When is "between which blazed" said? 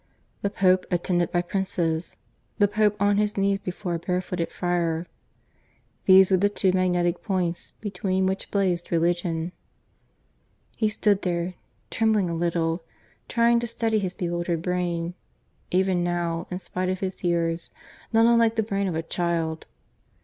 7.81-8.91